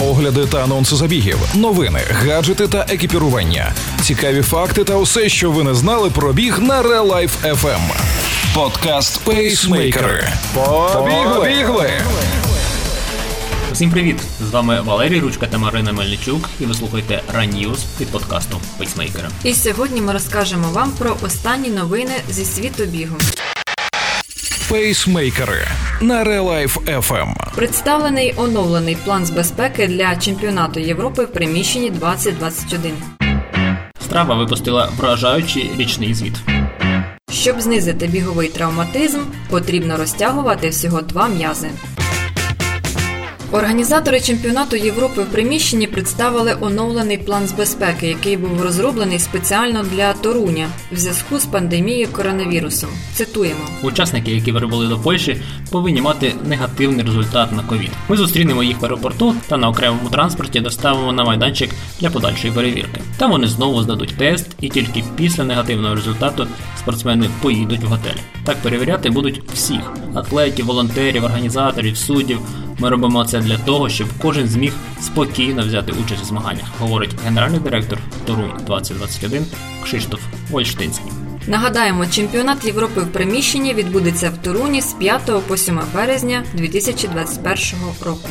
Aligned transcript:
огляди 0.00 0.46
та 0.46 0.64
анонси 0.64 0.96
забігів, 0.96 1.38
новини, 1.54 2.00
гаджети 2.10 2.68
та 2.68 2.86
екіпірування, 2.88 3.72
цікаві 4.02 4.42
факти 4.42 4.84
та 4.84 4.96
усе, 4.96 5.28
що 5.28 5.50
ви 5.50 5.64
не 5.64 5.74
знали 5.74 6.10
про 6.10 6.32
біг 6.32 6.58
на 6.60 6.82
Real 6.82 7.06
Life 7.06 7.54
FM. 7.62 7.80
Подкаст 8.54 9.20
Пейсмейкери. 9.24 10.28
Побігли! 10.54 11.90
Всім 13.72 13.90
привіт! 13.90 14.16
З 14.48 14.50
вами 14.50 14.80
Валерій 14.80 15.20
Ручка 15.20 15.46
та 15.46 15.58
Марина 15.58 15.92
Мельничук, 15.92 16.50
і 16.60 16.64
ви 16.64 16.74
слухаєте 16.74 17.22
Ранньюз 17.34 17.84
від 18.00 18.08
подкасту 18.08 18.60
Пейсмейкера. 18.78 19.28
І 19.44 19.54
сьогодні 19.54 20.00
ми 20.00 20.12
розкажемо 20.12 20.68
вам 20.72 20.92
про 20.98 21.16
останні 21.22 21.68
новини 21.68 22.12
зі 22.30 22.44
світу 22.44 22.84
бігу. 22.84 23.16
Пейсмейкери 24.70 25.68
на 26.00 26.24
Релайф 26.24 26.78
FM. 26.78 27.54
Представлений 27.54 28.34
оновлений 28.36 28.96
план 29.04 29.26
з 29.26 29.30
безпеки 29.30 29.86
для 29.86 30.16
чемпіонату 30.16 30.80
Європи 30.80 31.24
в 31.24 31.32
приміщенні 31.32 31.90
2021. 31.90 32.92
Strava 34.04 34.34
випустила 34.34 34.92
вражаючий 34.96 35.70
річний 35.78 36.14
звіт. 36.14 36.34
Щоб 37.30 37.60
знизити 37.60 38.06
біговий 38.06 38.48
травматизм, 38.48 39.20
потрібно 39.50 39.96
розтягувати 39.96 40.68
всього 40.68 41.02
два 41.02 41.28
м'язи. 41.28 41.68
Організатори 43.52 44.20
чемпіонату 44.20 44.76
Європи 44.76 45.22
в 45.22 45.26
приміщенні 45.26 45.86
представили 45.86 46.56
оновлений 46.60 47.18
план 47.18 47.46
з 47.46 47.52
безпеки, 47.52 48.08
який 48.08 48.36
був 48.36 48.62
розроблений 48.62 49.18
спеціально 49.18 49.82
для 49.82 50.12
Торуня 50.12 50.68
в 50.92 50.96
зв'язку 50.96 51.38
з 51.38 51.44
пандемією 51.44 52.08
коронавірусом. 52.08 52.90
Цитуємо: 53.14 53.60
Учасники, 53.82 54.30
які 54.30 54.52
прибули 54.52 54.86
до 54.86 54.98
Польщі, 54.98 55.36
повинні 55.70 56.00
мати 56.00 56.32
негативний 56.44 57.06
результат 57.06 57.52
на 57.52 57.62
ковід. 57.62 57.90
Ми 58.08 58.16
зустрінемо 58.16 58.62
їх 58.62 58.80
в 58.80 58.84
аеропорту 58.84 59.34
та 59.48 59.56
на 59.56 59.68
окремому 59.68 60.08
транспорті 60.08 60.60
доставимо 60.60 61.12
на 61.12 61.24
майданчик 61.24 61.70
для 62.00 62.10
подальшої 62.10 62.52
перевірки. 62.52 63.00
Там 63.18 63.30
вони 63.30 63.46
знову 63.46 63.82
здадуть 63.82 64.14
тест, 64.18 64.46
і 64.60 64.68
тільки 64.68 65.04
після 65.16 65.44
негативного 65.44 65.94
результату 65.94 66.46
спортсмени 66.78 67.30
поїдуть 67.42 67.84
в 67.84 67.86
готель. 67.86 68.20
Так 68.44 68.56
перевіряти 68.56 69.10
будуть 69.10 69.40
всіх 69.54 69.92
атлетів, 70.16 70.66
волонтерів, 70.66 71.24
організаторів, 71.24 71.96
суддів. 71.96 72.40
Ми 72.78 72.90
робимо 72.90 73.24
це 73.24 73.40
для 73.40 73.58
того, 73.58 73.88
щоб 73.88 74.08
кожен 74.22 74.46
зміг 74.46 74.72
спокійно 75.00 75.62
взяти 75.62 75.92
участь 75.92 76.22
у 76.22 76.26
змаганнях, 76.26 76.66
говорить 76.80 77.14
генеральний 77.24 77.60
директор 77.60 77.98
Торунь 78.26 78.52
2021 78.66 79.46
Кшиштоф 79.84 80.20
Вольштинський. 80.50 81.12
Нагадаємо, 81.46 82.06
чемпіонат 82.06 82.64
Європи 82.64 83.00
в 83.00 83.12
приміщенні 83.12 83.74
відбудеться 83.74 84.30
в 84.30 84.36
Торуні 84.36 84.80
з 84.80 84.92
5 84.92 85.30
по 85.48 85.56
7 85.56 85.80
березня 85.94 86.44
2021 86.54 87.80
року. 88.04 88.28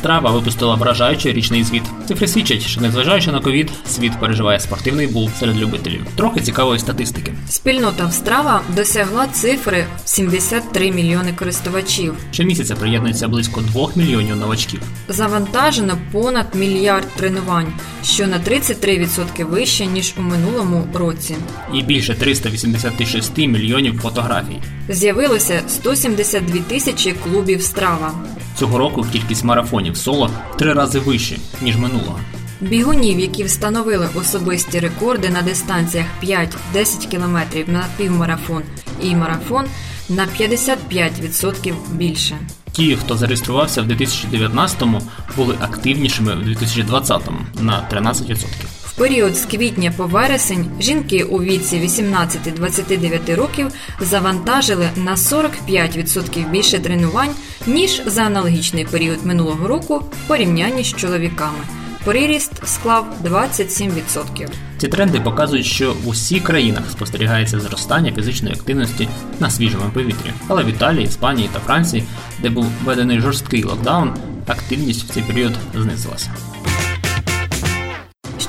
Страва 0.00 0.30
випустила 0.30 0.74
вражаючий 0.74 1.32
річний 1.32 1.64
звіт. 1.64 1.82
Цифри 2.08 2.28
свідчать, 2.28 2.62
що 2.62 2.80
незважаючи 2.80 3.32
на 3.32 3.40
ковід, 3.40 3.70
світ 3.86 4.12
переживає 4.20 4.60
спортивний 4.60 5.06
бум 5.06 5.30
серед 5.40 5.56
любителів. 5.56 6.06
Трохи 6.16 6.40
цікавої 6.40 6.78
статистики. 6.78 7.32
Спільнота 7.48 8.06
в 8.06 8.12
Страва 8.12 8.60
досягла 8.76 9.26
цифри 9.26 9.86
73 10.04 10.92
мільйони 10.92 11.32
користувачів. 11.32 12.14
Щомісяця 12.32 12.76
приєднується 12.76 13.28
близько 13.28 13.60
2 13.60 13.88
мільйонів 13.96 14.36
новачків. 14.36 14.80
Завантажено 15.08 15.98
понад 16.12 16.54
мільярд 16.54 17.06
тренувань, 17.16 17.72
що 18.04 18.26
на 18.26 18.38
33% 18.38 19.44
вище 19.44 19.86
ніж 19.86 20.14
у 20.18 20.22
минулому 20.22 20.86
році. 20.94 21.36
І 21.74 21.82
більше 21.82 22.14
386 22.14 23.38
мільйонів 23.38 24.00
фотографій. 24.00 24.60
З'явилося 24.88 25.62
172 25.68 26.58
тисячі 26.68 27.12
клубів 27.12 27.62
Страва. 27.62 28.12
Цього 28.60 28.78
року 28.78 29.06
кількість 29.12 29.44
марафонів 29.44 29.96
соло 29.96 30.30
в 30.54 30.56
три 30.56 30.72
рази 30.72 30.98
вище 30.98 31.36
ніж 31.62 31.76
минулого. 31.76 32.20
Бігунів, 32.60 33.18
які 33.18 33.44
встановили 33.44 34.08
особисті 34.14 34.80
рекорди 34.80 35.30
на 35.30 35.42
дистанціях 35.42 36.06
5-10 36.22 37.10
км 37.10 37.72
на 37.72 37.84
півмарафон 37.96 38.62
і 39.02 39.14
марафон 39.14 39.64
на 40.08 40.26
55% 40.40 41.74
більше. 41.92 42.36
Ті, 42.72 42.96
хто 42.96 43.16
зареєструвався 43.16 43.82
в 43.82 43.86
2019-му, 43.86 45.02
були 45.36 45.54
активнішими 45.60 46.34
в 46.34 46.48
2020-му 46.48 47.38
на 47.60 47.88
13%. 47.92 48.36
Період 49.00 49.36
з 49.36 49.46
квітня 49.46 49.92
по 49.96 50.06
вересень 50.06 50.66
жінки 50.80 51.22
у 51.22 51.42
віці 51.42 51.76
18-29 51.76 53.36
років 53.36 53.68
завантажили 54.00 54.88
на 54.96 55.14
45% 55.14 56.50
більше 56.50 56.78
тренувань, 56.78 57.30
ніж 57.66 58.02
за 58.06 58.22
аналогічний 58.22 58.84
період 58.84 59.26
минулого 59.26 59.68
року 59.68 59.98
в 59.98 60.28
порівнянні 60.28 60.84
з 60.84 60.94
чоловіками. 60.94 61.58
Приріст 62.04 62.52
склав 62.64 63.06
27%. 63.24 64.48
Ці 64.78 64.88
тренди 64.88 65.20
показують, 65.20 65.66
що 65.66 65.92
в 66.04 66.08
усіх 66.08 66.42
країнах 66.42 66.90
спостерігається 66.90 67.60
зростання 67.60 68.12
фізичної 68.12 68.54
активності 68.54 69.08
на 69.40 69.50
свіжому 69.50 69.84
повітрі. 69.94 70.32
Але 70.48 70.64
в 70.64 70.68
Італії, 70.68 71.04
Іспанії 71.04 71.50
та 71.52 71.60
Франції, 71.60 72.04
де 72.38 72.50
був 72.50 72.66
введений 72.84 73.20
жорсткий 73.20 73.64
локдаун, 73.64 74.14
активність 74.46 75.04
в 75.04 75.14
цей 75.14 75.22
період 75.22 75.52
знизилася. 75.74 76.30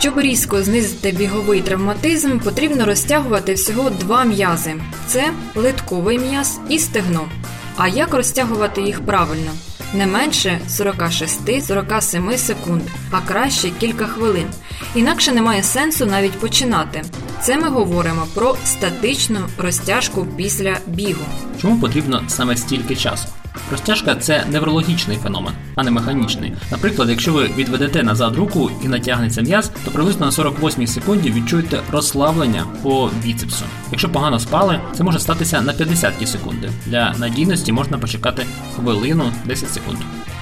Щоб 0.00 0.20
різко 0.20 0.62
знизити 0.62 1.12
біговий 1.12 1.60
травматизм, 1.60 2.38
потрібно 2.38 2.86
розтягувати 2.86 3.54
всього 3.54 3.90
два 3.90 4.24
м'язи: 4.24 4.74
це 5.06 5.32
литковий 5.54 6.18
м'яз 6.18 6.60
і 6.68 6.78
стегно. 6.78 7.28
А 7.76 7.88
як 7.88 8.14
розтягувати 8.14 8.82
їх 8.82 9.00
правильно? 9.00 9.50
Не 9.94 10.06
менше 10.06 10.60
46-47 10.68 12.36
секунд, 12.36 12.82
а 13.10 13.20
краще 13.20 13.70
кілька 13.70 14.06
хвилин. 14.06 14.46
Інакше 14.94 15.32
немає 15.32 15.62
сенсу 15.62 16.06
навіть 16.06 16.40
починати. 16.40 17.02
Це 17.42 17.56
ми 17.56 17.68
говоримо 17.68 18.26
про 18.34 18.56
статичну 18.64 19.38
розтяжку 19.58 20.26
після 20.36 20.76
бігу. 20.86 21.24
Чому 21.60 21.80
потрібно 21.80 22.24
саме 22.28 22.56
стільки 22.56 22.96
часу? 22.96 23.28
Розтяжка 23.70 24.14
це 24.14 24.44
неврологічний 24.50 25.16
феномен, 25.16 25.52
а 25.74 25.82
не 25.82 25.90
механічний. 25.90 26.52
Наприклад, 26.70 27.10
якщо 27.10 27.32
ви 27.32 27.50
відведете 27.56 28.02
назад 28.02 28.36
руку 28.36 28.70
і 28.84 28.88
натягнеться 28.88 29.42
м'яз, 29.42 29.70
то 29.84 29.90
приблизно 29.90 30.26
на 30.26 30.32
48 30.32 30.86
секунді 30.86 31.30
відчуєте 31.30 31.80
розслаблення 31.92 32.64
по 32.82 33.10
біцепсу. 33.24 33.64
Якщо 33.90 34.08
погано 34.08 34.38
спали, 34.40 34.80
це 34.92 35.04
може 35.04 35.18
статися 35.18 35.62
на 35.62 35.72
50 35.72 36.28
секунди. 36.28 36.70
Для 36.86 37.14
надійності 37.18 37.72
можна 37.72 37.98
почекати 37.98 38.46
хвилину 38.76 39.32
10 39.44 39.70
секунд. 39.70 39.98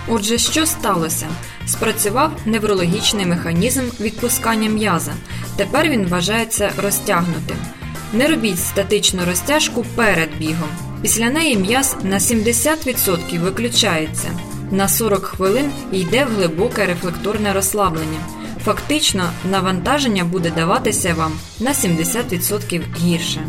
Отже, 0.08 0.38
що 0.38 0.66
сталося? 0.66 1.26
Спрацював 1.66 2.32
неврологічний 2.46 3.26
механізм 3.26 3.82
відпускання 4.00 4.70
м'яза. 4.70 5.12
Тепер 5.56 5.88
він 5.88 6.06
вважається 6.06 6.70
розтягнутим. 6.82 7.56
Не 8.12 8.28
робіть 8.28 8.58
статичну 8.58 9.22
розтяжку 9.26 9.84
перед 9.94 10.38
бігом. 10.38 10.68
Після 11.02 11.30
неї 11.30 11.56
м'яз 11.56 11.96
на 12.02 12.18
70% 12.18 13.38
виключається. 13.38 14.28
На 14.70 14.88
40 14.88 15.24
хвилин 15.24 15.70
йде 15.92 16.24
в 16.24 16.28
глибоке 16.36 16.86
рефлекторне 16.86 17.52
розслаблення. 17.52 18.18
Фактично, 18.64 19.30
навантаження 19.50 20.24
буде 20.24 20.50
даватися 20.50 21.14
вам 21.14 21.32
на 21.60 21.72
70% 21.72 22.82
гірше. 22.98 23.40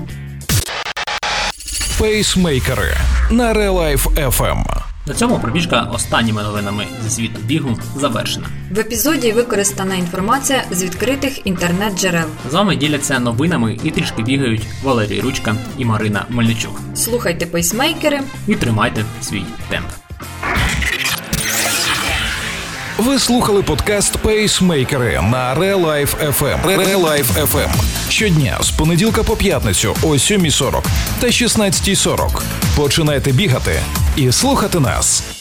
Пейсмейкери 2.00 2.98
на 3.32 3.54
Life 3.54 4.30
FM. 4.30 4.79
На 5.06 5.14
цьому 5.14 5.40
пробіжка 5.40 5.82
останніми 5.94 6.44
новинами 6.44 6.86
зі 7.04 7.10
світу 7.10 7.40
бігу 7.44 7.80
завершена. 7.96 8.46
В 8.72 8.80
епізоді 8.80 9.32
використана 9.32 9.96
інформація 9.96 10.64
з 10.72 10.84
відкритих 10.84 11.48
інтернет-джерел. 11.48 12.28
З 12.52 12.54
вами 12.54 12.76
діляться 12.76 13.20
новинами 13.20 13.78
і 13.84 13.92
трішки 13.92 14.24
бігають 14.24 14.68
Валерій 14.84 15.22
Ручка 15.22 15.56
і 15.78 15.86
Марина 15.86 16.26
Мельничук. 16.30 16.82
Слухайте 16.96 17.46
пейсмейкери. 17.46 18.20
І 18.48 18.56
тримайте 18.56 19.06
свій 19.22 19.44
темп. 19.70 19.88
Ви 22.98 23.20
слухали 23.20 23.62
подкаст 23.62 24.18
Пейсмейкери 24.18 25.22
на 25.32 25.56
Real 25.56 25.86
Life 25.86 26.32
FM. 26.40 26.66
Real 26.78 27.06
Life 27.06 27.48
FM. 27.48 27.70
Щодня 28.10 28.58
з 28.62 28.72
понеділка 28.72 29.24
по 29.24 29.36
п'ятницю 29.36 29.96
о 30.04 30.08
7.40 30.08 30.84
та 31.20 31.28
16.40. 31.28 32.42
Починайте 32.76 33.32
бігати 33.32 33.82
і 34.16 34.32
слухати 34.32 34.80
нас. 34.80 35.39